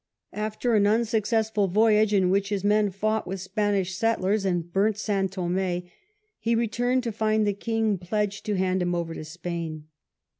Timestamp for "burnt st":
4.73-5.29